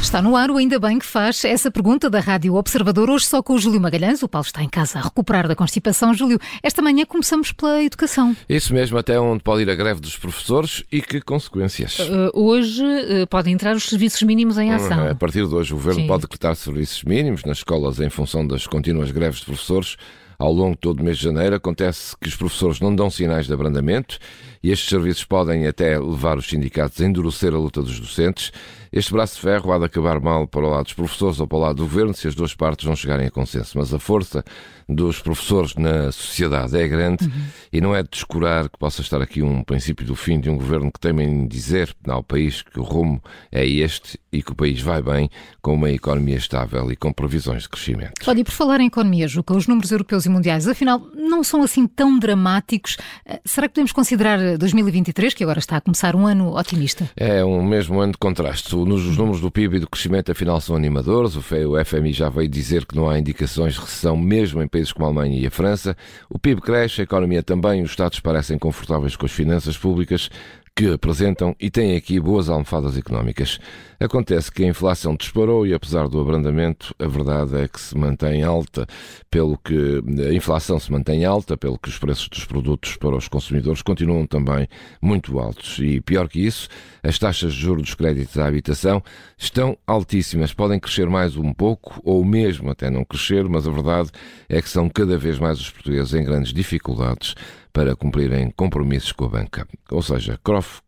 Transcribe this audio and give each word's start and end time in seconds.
Está 0.00 0.22
no 0.22 0.36
ar 0.36 0.50
o 0.50 0.56
Ainda 0.56 0.78
Bem 0.78 0.98
que 0.98 1.04
faz 1.04 1.44
essa 1.44 1.70
pergunta 1.70 2.08
da 2.08 2.20
Rádio 2.20 2.54
Observador, 2.54 3.10
hoje 3.10 3.26
só 3.26 3.42
com 3.42 3.54
o 3.54 3.58
Júlio 3.58 3.80
Magalhães. 3.80 4.22
O 4.22 4.28
Paulo 4.28 4.46
está 4.46 4.62
em 4.62 4.68
casa 4.68 4.98
a 4.98 5.02
recuperar 5.02 5.46
da 5.46 5.54
constipação. 5.54 6.14
Júlio, 6.14 6.38
esta 6.62 6.80
manhã 6.80 7.04
começamos 7.04 7.52
pela 7.52 7.82
educação. 7.82 8.34
Isso 8.48 8.72
mesmo, 8.72 8.96
até 8.96 9.20
onde 9.20 9.42
pode 9.42 9.62
ir 9.62 9.70
a 9.70 9.74
greve 9.74 10.00
dos 10.00 10.16
professores 10.16 10.82
e 10.90 11.02
que 11.02 11.20
consequências? 11.20 11.98
Uh, 11.98 12.30
hoje 12.32 12.82
uh, 12.82 13.26
podem 13.26 13.52
entrar 13.52 13.76
os 13.76 13.84
serviços 13.84 14.22
mínimos 14.22 14.56
em 14.56 14.72
ação. 14.72 15.08
A 15.08 15.14
partir 15.14 15.46
de 15.46 15.54
hoje, 15.54 15.72
o 15.72 15.76
Governo 15.76 16.00
Sim. 16.02 16.06
pode 16.06 16.22
decretar 16.22 16.54
serviços 16.56 17.02
mínimos 17.02 17.44
nas 17.44 17.58
escolas 17.58 18.00
em 18.00 18.08
função 18.08 18.46
das 18.46 18.66
contínuas 18.66 19.10
greves 19.10 19.40
de 19.40 19.46
professores. 19.46 19.96
Ao 20.38 20.52
longo 20.52 20.74
de 20.74 20.80
todo 20.80 21.00
o 21.00 21.04
mês 21.04 21.18
de 21.18 21.24
janeiro, 21.24 21.56
acontece 21.56 22.16
que 22.16 22.28
os 22.28 22.36
professores 22.36 22.78
não 22.78 22.94
dão 22.94 23.10
sinais 23.10 23.46
de 23.48 23.52
abrandamento 23.52 24.18
e 24.62 24.70
estes 24.70 24.88
serviços 24.88 25.24
podem 25.24 25.66
até 25.66 25.98
levar 25.98 26.38
os 26.38 26.48
sindicatos 26.48 27.00
a 27.00 27.04
endurecer 27.04 27.52
a 27.52 27.58
luta 27.58 27.82
dos 27.82 27.98
docentes. 27.98 28.52
Este 28.90 29.12
braço 29.12 29.34
de 29.34 29.42
ferro 29.42 29.70
há 29.72 29.78
de 29.78 29.84
acabar 29.84 30.18
mal 30.20 30.46
para 30.46 30.64
o 30.64 30.70
lado 30.70 30.84
dos 30.84 30.94
professores 30.94 31.40
ou 31.40 31.46
para 31.46 31.58
o 31.58 31.60
lado 31.60 31.76
do 31.76 31.82
governo 31.82 32.14
se 32.14 32.26
as 32.26 32.34
duas 32.34 32.54
partes 32.54 32.86
não 32.86 32.96
chegarem 32.96 33.26
a 33.26 33.30
consenso. 33.30 33.76
Mas 33.76 33.92
a 33.92 33.98
força 33.98 34.42
dos 34.88 35.20
professores 35.20 35.74
na 35.74 36.10
sociedade 36.10 36.76
é 36.76 36.86
grande 36.88 37.24
Uhum. 37.26 37.44
e 37.72 37.80
não 37.80 37.94
é 37.94 38.02
de 38.02 38.08
descurar 38.10 38.68
que 38.70 38.78
possa 38.78 39.02
estar 39.02 39.20
aqui 39.20 39.42
um 39.42 39.62
princípio 39.62 40.06
do 40.06 40.14
fim 40.16 40.40
de 40.40 40.48
um 40.48 40.56
governo 40.56 40.90
que 40.90 40.98
teme 41.00 41.22
em 41.24 41.46
dizer 41.46 41.94
ao 42.06 42.22
país 42.22 42.62
que 42.62 42.80
o 42.80 42.82
rumo 42.82 43.22
é 43.52 43.66
este 43.66 44.18
e 44.32 44.42
que 44.42 44.52
o 44.52 44.54
país 44.54 44.80
vai 44.80 45.02
bem 45.02 45.28
com 45.60 45.74
uma 45.74 45.90
economia 45.90 46.36
estável 46.36 46.90
e 46.90 46.96
com 46.96 47.12
previsões 47.12 47.64
de 47.64 47.68
crescimento. 47.68 48.12
Olha, 48.26 48.40
e 48.40 48.44
por 48.44 48.52
falar 48.52 48.80
em 48.80 48.86
economia, 48.86 49.28
Juca, 49.28 49.54
os 49.54 49.66
números 49.66 49.90
europeus 49.90 50.26
e 50.28 50.32
mundiais, 50.32 50.68
afinal, 50.68 51.02
não 51.14 51.42
são 51.42 51.62
assim 51.62 51.86
tão 51.86 52.18
dramáticos. 52.18 52.96
Uh, 53.26 53.38
Será 53.44 53.66
que 53.66 53.74
podemos 53.74 53.92
considerar 53.92 54.58
2023, 54.58 55.34
que 55.34 55.42
agora 55.42 55.58
está 55.58 55.76
a 55.76 55.80
começar, 55.80 56.14
um 56.14 56.26
ano 56.26 56.56
otimista? 56.56 57.10
É 57.16 57.44
um 57.44 57.62
mesmo 57.62 58.00
ano 58.00 58.12
de 58.12 58.18
contraste. 58.18 58.74
Os 58.76 59.16
números 59.16 59.40
do 59.40 59.50
PIB 59.50 59.76
e 59.76 59.80
do 59.80 59.88
crescimento, 59.88 60.30
afinal, 60.30 60.60
são 60.60 60.76
animadores. 60.76 61.34
O 61.36 61.42
FMI 61.42 62.12
já 62.12 62.28
veio 62.28 62.48
dizer 62.48 62.84
que 62.84 62.94
não 62.94 63.08
há 63.08 63.18
indicações 63.18 63.74
de 63.74 63.80
recessão, 63.80 64.16
mesmo 64.16 64.62
em 64.62 64.68
países 64.68 64.92
como 64.92 65.06
a 65.06 65.08
Alemanha 65.08 65.38
e 65.40 65.46
a 65.46 65.50
França. 65.50 65.96
O 66.28 66.38
PIB 66.38 66.60
cresce, 66.60 67.00
a 67.00 67.04
economia 67.04 67.42
também, 67.42 67.82
os 67.82 67.90
Estados 67.90 68.20
parecem 68.20 68.58
confortáveis 68.58 69.16
com 69.16 69.26
as 69.26 69.32
finanças 69.32 69.76
públicas 69.76 70.30
que 70.78 70.92
apresentam 70.92 71.56
e 71.58 71.68
têm 71.68 71.96
aqui 71.96 72.20
boas 72.20 72.48
almofadas 72.48 72.96
económicas. 72.96 73.58
Acontece 73.98 74.52
que 74.52 74.62
a 74.62 74.68
inflação 74.68 75.16
disparou 75.16 75.66
e, 75.66 75.74
apesar 75.74 76.06
do 76.06 76.20
abrandamento, 76.20 76.94
a 77.00 77.08
verdade 77.08 77.56
é 77.56 77.66
que 77.66 77.80
se 77.80 77.98
mantém 77.98 78.44
alta, 78.44 78.86
pelo 79.28 79.58
que 79.58 80.00
a 80.24 80.32
inflação 80.32 80.78
se 80.78 80.92
mantém 80.92 81.24
alta, 81.24 81.56
pelo 81.56 81.76
que 81.76 81.88
os 81.88 81.98
preços 81.98 82.28
dos 82.28 82.44
produtos 82.44 82.94
para 82.94 83.16
os 83.16 83.26
consumidores 83.26 83.82
continuam 83.82 84.24
também 84.24 84.68
muito 85.02 85.40
altos. 85.40 85.80
E 85.80 86.00
pior 86.00 86.28
que 86.28 86.46
isso, 86.46 86.68
as 87.02 87.18
taxas 87.18 87.54
de 87.54 87.58
juros 87.58 87.82
dos 87.82 87.94
créditos 87.96 88.38
à 88.38 88.46
habitação 88.46 89.02
estão 89.36 89.76
altíssimas. 89.84 90.54
Podem 90.54 90.78
crescer 90.78 91.10
mais 91.10 91.36
um 91.36 91.52
pouco, 91.52 92.00
ou 92.04 92.24
mesmo 92.24 92.70
até 92.70 92.88
não 92.88 93.04
crescer, 93.04 93.48
mas 93.48 93.66
a 93.66 93.72
verdade 93.72 94.10
é 94.48 94.62
que 94.62 94.68
são 94.68 94.88
cada 94.88 95.18
vez 95.18 95.40
mais 95.40 95.58
os 95.58 95.70
portugueses 95.70 96.14
em 96.14 96.22
grandes 96.22 96.52
dificuldades 96.52 97.34
para 97.78 97.94
cumprirem 97.94 98.50
compromissos 98.50 99.12
com 99.12 99.26
a 99.26 99.28
banca. 99.28 99.64
Ou 99.92 100.02
seja, 100.02 100.36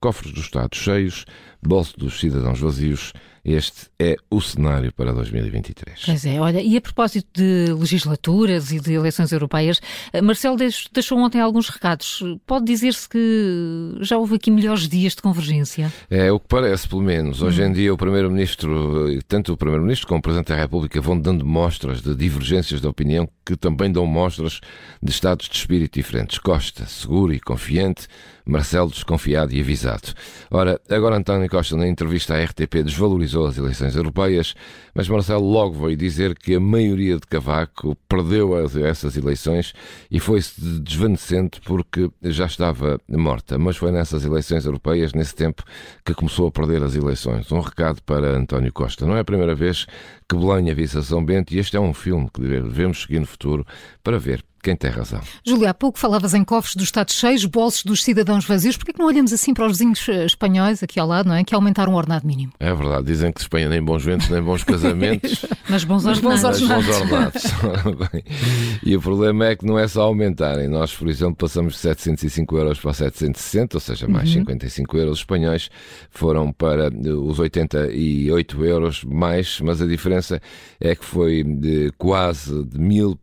cofres 0.01 0.33
do 0.33 0.41
Estado 0.41 0.75
cheios, 0.75 1.25
bolso 1.63 1.97
dos 1.97 2.19
cidadãos 2.19 2.59
vazios. 2.59 3.13
Este 3.45 3.87
é 3.99 4.17
o 4.31 4.41
cenário 4.41 4.93
para 4.93 5.13
2023. 5.13 6.03
Pois 6.05 6.25
é, 6.27 6.39
olha, 6.41 6.61
e 6.61 6.77
a 6.77 6.81
propósito 6.81 7.27
de 7.33 7.73
legislaturas 7.73 8.71
e 8.73 8.81
de 8.81 8.93
eleições 8.93 9.33
europeias, 9.33 9.81
eh, 10.13 10.21
Marcelo 10.21 10.57
deix- 10.57 10.89
deixou 10.93 11.19
ontem 11.19 11.41
alguns 11.41 11.69
recados. 11.69 12.23
Pode 12.47 12.67
dizer-se 12.67 13.09
que 13.09 13.97
já 14.01 14.19
houve 14.19 14.37
aqui 14.37 14.51
melhores 14.51 14.89
dias 14.89 15.15
de 15.15 15.23
convergência? 15.23 15.93
É 16.11 16.31
o 16.31 16.39
que 16.39 16.49
parece, 16.49 16.89
pelo 16.89 17.03
menos. 17.03 17.41
Hoje 17.43 17.63
em 17.63 17.73
dia, 17.73 17.93
o 17.93 17.97
Primeiro-Ministro, 17.97 19.09
tanto 19.29 19.53
o 19.53 19.57
Primeiro-Ministro 19.57 20.07
como 20.09 20.19
o 20.19 20.23
Presidente 20.23 20.49
da 20.49 20.57
República 20.57 21.01
vão 21.01 21.19
dando 21.19 21.45
mostras 21.47 22.03
de 22.03 22.15
divergências 22.15 22.81
de 22.81 22.87
opinião 22.87 23.29
que 23.47 23.57
também 23.57 23.91
dão 23.91 24.07
mostras 24.07 24.61
de 25.03 25.11
estados 25.11 25.49
de 25.49 25.57
espírito 25.57 25.95
diferentes. 25.95 26.39
Costa, 26.39 26.85
seguro 26.87 27.33
e 27.33 27.41
confiante, 27.41 28.07
Marcelo 28.45 28.91
desconfiado 28.91 29.53
e 29.55 29.61
avisado. 29.61 30.09
Ora, 30.51 30.81
agora 30.91 31.17
António 31.17 31.49
Costa, 31.49 31.77
na 31.77 31.87
entrevista 31.87 32.35
à 32.35 32.43
RTP, 32.45 32.83
desvalorizou 32.83 33.30
as 33.35 33.57
eleições 33.59 33.95
europeias, 33.97 34.55
mas 34.95 35.09
Marcelo 35.09 35.49
logo 35.49 35.87
veio 35.87 35.97
dizer 35.97 36.35
que 36.37 36.55
a 36.55 36.61
maioria 36.61 37.17
de 37.17 37.27
Cavaco 37.27 37.97
perdeu 38.09 38.55
as- 38.57 38.77
essas 38.77 39.17
eleições 39.17 39.73
e 40.11 40.19
foi-se 40.21 40.61
desvanecendo 40.81 41.59
porque 41.65 42.11
já 42.23 42.47
estava 42.47 43.01
morta. 43.09 43.59
Mas 43.59 43.77
foi 43.77 43.91
nessas 43.91 44.25
eleições 44.25 44.65
europeias, 44.65 45.13
nesse 45.13 45.35
tempo, 45.35 45.63
que 46.05 46.15
começou 46.15 46.49
a 46.49 46.53
perder 46.53 46.83
as 46.83 46.95
eleições. 46.95 47.51
Um 47.53 47.61
recado 47.61 48.03
para 48.03 48.37
António 48.37 48.73
Costa. 48.73 49.07
Não 49.07 49.17
é 49.17 49.21
a 49.21 49.25
primeira 49.25 49.55
vez 49.55 49.87
que 50.29 50.37
Belém 50.37 50.71
avisa 50.71 51.03
São 51.03 51.25
Bento 51.25 51.53
e 51.55 51.59
este 51.59 51.77
é 51.77 51.81
um 51.81 51.95
filme 51.95 52.29
que 52.33 52.41
devemos 52.41 53.03
seguir 53.03 53.21
no 53.21 53.27
futuro 53.27 53.67
para 54.03 54.19
ver 54.19 54.45
quem 54.63 54.77
tem 54.77 54.91
razão. 54.91 55.21
Júlio, 55.45 55.69
há 55.69 55.75
pouco 55.75 55.99
falavas 55.99 56.35
em 56.35 56.45
cofres 56.45 56.75
dos 56.75 56.85
Estados 56.85 57.15
cheios, 57.15 57.45
bolsos 57.45 57.85
dos 57.85 58.03
cidadãos 58.03 58.45
vazios. 58.45 58.77
Porquê 58.77 58.93
que 58.93 58.99
não 58.99 59.07
olhamos 59.07 59.33
assim 59.33 59.55
para 59.55 59.67
os 59.67 59.73
vizinhos 59.73 60.07
eh, 60.09 60.27
espanhóis 60.27 60.83
aqui 60.83 60.99
ao 60.99 61.07
lado, 61.07 61.29
não 61.29 61.35
é? 61.35 61.45
Que 61.45 61.55
aumentaram 61.55 61.93
o 61.93 61.97
ordenado 61.97 62.27
mínimo. 62.27 62.53
É 62.61 62.73
verdade, 62.75 63.05
dizem 63.05 63.33
que 63.33 63.41
Espanha 63.41 63.69
nem 63.69 63.83
bons 63.83 64.05
ventos 64.05 64.29
nem 64.29 64.43
bons 64.43 64.65
casamentos. 64.65 65.45
Mas 65.69 65.85
bons 65.85 66.05
Mas 66.05 66.19
ordenados. 66.19 66.61
bons 66.61 66.89
ordenados. 66.89 67.43
E 68.83 68.97
o 68.97 69.01
problema 69.01 69.47
é 69.47 69.57
que 69.57 69.65
não 69.65 69.79
é 69.79 69.87
só 69.87 70.03
aumentarem. 70.03 70.69
Nós, 70.69 70.95
por 70.95 71.09
exemplo, 71.09 71.37
passamos 71.37 71.75
de 71.75 71.81
705 71.81 72.57
euros 72.57 72.81
para 72.81 72.93
760, 72.93 73.77
ou 73.77 73.81
seja, 73.81 74.09
mais 74.09 74.31
55 74.31 74.97
euros. 74.97 75.13
Os 75.15 75.19
espanhóis 75.21 75.71
foram 76.11 76.53
para 76.53 76.87
eh, 76.87 77.13
os 77.13 77.39
88 77.39 78.65
euros 78.65 79.05
mais, 79.05 79.61
mas 79.61 79.81
a 79.81 79.87
diferença 79.87 80.41
é 80.81 80.95
que 80.95 81.05
foi 81.05 81.43
de 81.45 81.93
quase 81.99 82.65
de 82.65 82.79
mil 82.79 83.19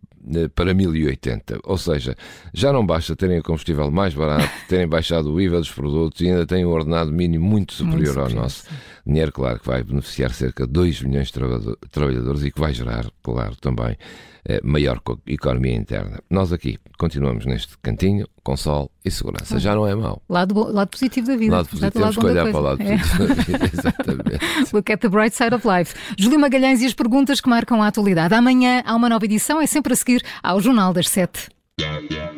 para 0.54 0.74
1080. 0.74 1.60
Ou 1.64 1.78
seja, 1.78 2.16
já 2.54 2.72
não 2.72 2.86
basta 2.86 3.16
terem 3.16 3.40
o 3.40 3.44
combustível 3.44 3.90
mais 3.92 4.14
barato, 4.14 4.50
terem 4.68 4.88
baixado 4.88 5.34
o 5.34 5.42
IVA 5.42 5.60
dos 5.60 5.72
produtos 5.72 6.22
e 6.22 6.28
ainda 6.28 6.46
têm 6.46 6.66
um 6.66 6.70
ordenado 6.70 7.12
mínimo 7.12 7.46
muito 7.46 7.74
superior 7.74 8.20
ao 8.20 8.26
superior, 8.26 8.44
nosso. 8.44 8.66
Dinheiro, 9.08 9.32
claro, 9.32 9.58
que 9.60 9.66
vai 9.66 9.82
beneficiar 9.84 10.32
cerca 10.34 10.68
de 10.68 10.74
2 10.74 11.02
milhões 11.04 11.28
de 11.28 11.34
traba- 11.34 11.78
trabalhadores 11.90 12.44
e 12.44 12.52
que 12.52 12.60
vai 12.60 12.74
gerar, 12.74 13.06
claro, 13.24 13.56
também 13.56 13.96
eh, 14.44 14.60
maior 14.64 15.00
co- 15.00 15.18
economia 15.26 15.74
interna. 15.76 16.20
Nós 16.30 16.52
aqui 16.52 16.78
continuamos 16.98 17.46
neste 17.46 17.78
cantinho, 17.82 18.28
com 18.44 18.58
sol 18.58 18.92
e 19.06 19.10
segurança. 19.10 19.60
Já 19.60 19.74
não 19.76 19.88
é 19.88 19.96
mau. 19.96 20.22
Lado, 20.28 20.54
lado 20.74 20.90
positivo 20.90 21.28
da 21.28 21.38
vida. 21.38 21.56
Lado 21.56 21.70
positivo, 21.70 22.22
da 22.22 22.28
olhar 22.28 22.52
para 22.52 22.60
o 22.60 22.64
lado 22.64 22.78
coisa. 22.80 22.94
É. 22.94 22.98
positivo 22.98 23.28
da 23.28 23.34
vida, 23.44 23.70
exatamente. 23.74 24.74
Look 24.76 24.92
at 24.92 25.00
the 25.00 25.10
bright 25.10 25.36
side 25.36 25.56
of 25.56 25.66
life. 25.66 25.96
Júlio 26.18 26.40
Magalhães 26.40 26.82
e 26.82 26.86
as 26.86 26.94
perguntas 26.94 27.40
que 27.40 27.48
marcam 27.50 27.82
a 27.82 27.88
atualidade. 27.88 28.34
Amanhã 28.34 28.84
há 28.86 28.94
uma 28.94 29.08
nova 29.08 29.24
edição, 29.26 29.62
é 29.62 29.66
sempre 29.68 29.94
a 29.94 29.96
seguir 29.96 30.22
ao 30.44 30.60
Jornal 30.60 30.94
das 30.94 31.08
Sete. 31.08 31.48